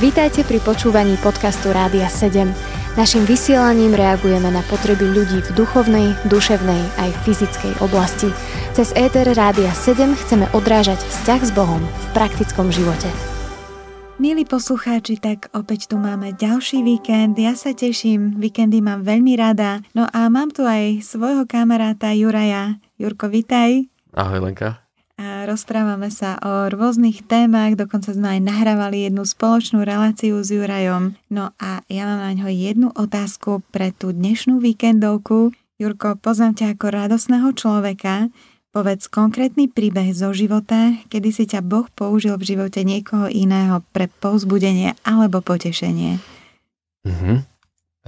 [0.00, 2.50] Vítajte pri počúvaní podcastu Rádia 7.
[2.98, 8.28] Naším vysielaním reagujeme na potreby ľudí v duchovnej, duševnej aj fyzickej oblasti.
[8.76, 13.08] Cez ETR Rádia 7 chceme odrážať vzťah s Bohom v praktickom živote.
[14.20, 17.40] Milí poslucháči, tak opäť tu máme ďalší víkend.
[17.40, 19.80] Ja sa teším, víkendy mám veľmi rada.
[19.96, 22.76] No a mám tu aj svojho kamaráta Juraja.
[23.00, 23.88] Jurko, vitaj.
[24.12, 24.82] Ahoj Lenka
[25.46, 31.18] rozprávame sa o rôznych témach, dokonca sme aj nahrávali jednu spoločnú reláciu s Jurajom.
[31.28, 35.54] No a ja mám na ňo jednu otázku pre tú dnešnú víkendovku.
[35.80, 38.30] Jurko, poznám ťa ako radosného človeka.
[38.72, 44.08] Povedz konkrétny príbeh zo života, kedy si ťa Boh použil v živote niekoho iného pre
[44.08, 46.16] povzbudenie alebo potešenie.
[47.04, 47.36] Mm-hmm.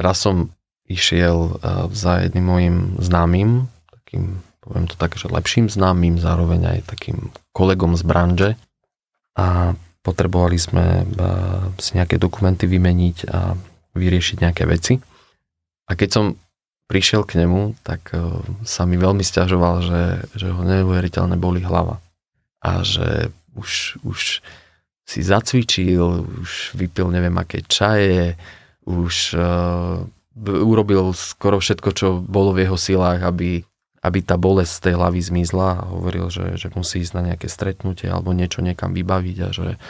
[0.00, 0.55] Raz som
[0.88, 6.88] išiel uh, za jedným mojim známym, takým poviem to tak, že lepším známym, zároveň aj
[6.88, 8.50] takým kolegom z branže
[9.36, 11.05] a potrebovali sme
[11.80, 13.56] si nejaké dokumenty vymeniť a
[13.92, 14.97] vyriešiť nejaké veci.
[15.84, 16.25] A keď som
[16.88, 18.20] prišiel k nemu, tak e,
[18.69, 20.03] sa mi veľmi stiažoval, že,
[20.36, 22.00] že ho neuveriteľne boli hlava.
[22.60, 24.44] A že už, už
[25.05, 28.41] si zacvičil, už vypil neviem aké čaje,
[28.84, 30.00] už uh,
[30.44, 33.64] urobil skoro všetko, čo bolo v jeho silách, aby
[34.05, 37.48] aby tá bolesť z tej hlavy zmizla a hovoril, že, že musí ísť na nejaké
[37.48, 39.80] stretnutie alebo niečo niekam vybaviť a že,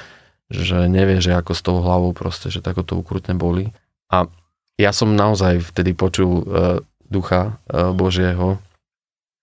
[0.55, 3.75] že nevie, že ako s tou hlavou proste, že tako to ukrutne boli.
[4.15, 4.31] A
[4.79, 6.79] ja som naozaj vtedy počul uh,
[7.11, 8.63] ducha uh, Božieho,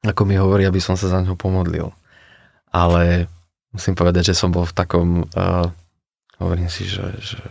[0.07, 1.91] ako mi hovorí, aby som sa za neho pomodlil.
[2.71, 3.27] Ale
[3.75, 5.67] musím povedať, že som bol v takom, uh,
[6.39, 7.43] hovorím si, že, že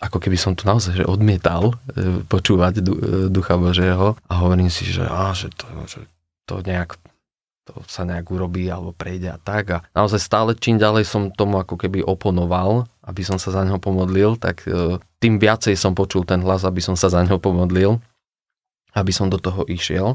[0.00, 2.80] ako keby som to naozaj že odmietal uh, počúvať
[3.28, 6.00] ducha Božieho a hovorím si, že, á, že, to, že
[6.46, 6.96] to nejak
[7.66, 9.64] to sa nejak urobí alebo prejde a tak.
[9.74, 13.82] A naozaj stále čím ďalej som tomu ako keby oponoval, aby som sa za neho
[13.82, 17.98] pomodlil, tak e, tým viacej som počul ten hlas, aby som sa za neho pomodlil,
[18.94, 20.14] aby som do toho išiel.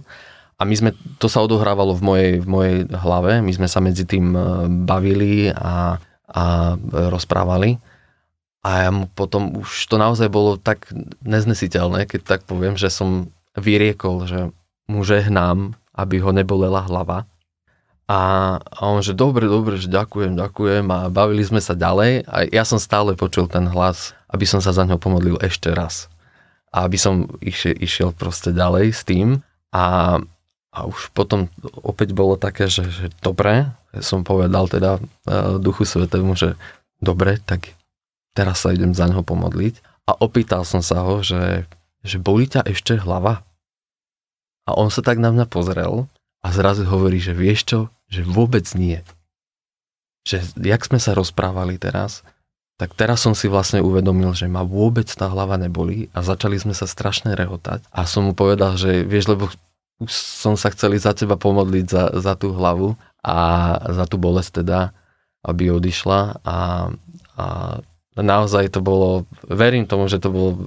[0.56, 0.90] A my sme,
[1.20, 4.40] to sa odohrávalo v mojej, v mojej hlave, my sme sa medzi tým e,
[4.88, 6.00] bavili a,
[6.32, 6.44] a
[7.12, 7.84] rozprávali.
[8.64, 10.88] A ja mu potom už to naozaj bolo tak
[11.26, 14.40] neznesiteľné, keď tak poviem, že som vyriekol, že
[14.88, 17.30] mu žehnám aby ho nebolela hlava.
[18.12, 18.20] A,
[18.60, 22.68] a on, že dobre, dobre, že ďakujem, ďakujem a bavili sme sa ďalej a ja
[22.68, 26.12] som stále počul ten hlas, aby som sa za ňo pomodlil ešte raz.
[26.76, 29.40] A aby som išiel, išiel proste ďalej s tým
[29.72, 30.20] a,
[30.76, 31.48] a už potom
[31.88, 33.72] opäť bolo také, že, že dobre,
[34.04, 36.60] som povedal teda uh, Duchu Svetému, že
[37.00, 37.76] dobre, tak
[38.36, 40.08] teraz sa idem za ňo pomodliť.
[40.08, 41.68] A opýtal som sa ho, že,
[42.04, 43.44] že boli ťa ešte hlava?
[44.72, 46.08] A on sa tak na mňa pozrel
[46.40, 49.04] a zrazu hovorí, že vieš čo, že vôbec nie.
[50.24, 52.24] Že jak sme sa rozprávali teraz,
[52.80, 56.74] tak teraz som si vlastne uvedomil, že ma vôbec tá hlava neboli a začali sme
[56.74, 57.86] sa strašne rehotať.
[57.94, 59.52] A som mu povedal, že vieš, lebo
[60.02, 63.38] už som sa chceli za teba pomodliť za, za tú hlavu a
[63.86, 64.98] za tú bolesť teda,
[65.46, 66.90] aby odišla a,
[67.38, 67.46] a
[68.20, 70.60] naozaj to bolo, verím tomu, že to bolo eh,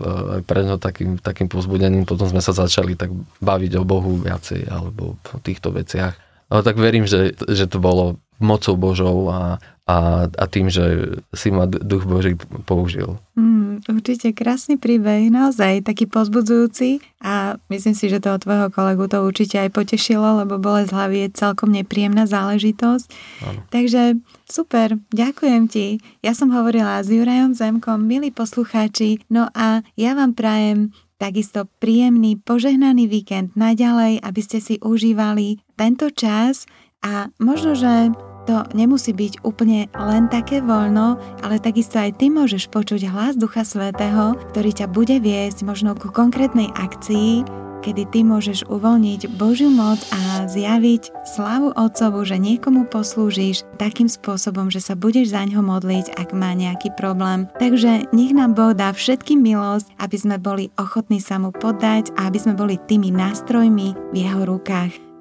[0.44, 3.12] pre ňo takým, takým povzbudením, potom sme sa začali tak
[3.44, 6.16] baviť o Bohu viacej alebo o týchto veciach.
[6.49, 11.53] Ale tak verím, že, že to bolo mocou Božou a, a, a tým, že si
[11.53, 13.21] ma duch Boží použil.
[13.37, 19.21] Mm, určite krásny príbeh, naozaj taký pozbudzujúci a myslím si, že toho tvojho kolegu to
[19.21, 23.06] určite aj potešilo, lebo bolesť hlavy je celkom nepríjemná záležitosť.
[23.44, 23.61] Ano.
[23.69, 24.17] Takže
[24.49, 26.00] super, ďakujem ti.
[26.25, 32.41] Ja som hovorila s Jurajom Zemkom, milí poslucháči, no a ja vám prajem takisto príjemný,
[32.41, 36.65] požehnaný víkend naďalej, aby ste si užívali tento čas
[37.05, 42.69] a možno, že to nemusí byť úplne len také voľno, ale takisto aj ty môžeš
[42.69, 48.65] počuť hlas Ducha Svetého, ktorý ťa bude viesť možno ku konkrétnej akcii, kedy ty môžeš
[48.72, 55.37] uvoľniť Božiu moc a zjaviť slávu Otcovu, že niekomu poslúžiš takým spôsobom, že sa budeš
[55.37, 57.44] za ňo modliť, ak má nejaký problém.
[57.61, 62.32] Takže nech nám Boh dá všetky milosť, aby sme boli ochotní sa mu podať a
[62.32, 65.13] aby sme boli tými nástrojmi v jeho rukách.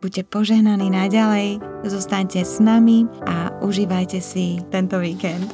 [0.00, 5.52] Buďte požehnaní naďalej, zostaňte s nami a užívajte si tento víkend.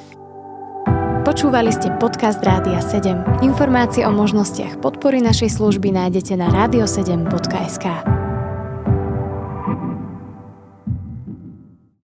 [1.26, 3.42] Počúvali ste podcast Rádia 7.
[3.42, 8.15] Informácie o možnostiach podpory našej služby nájdete na radio7.sk.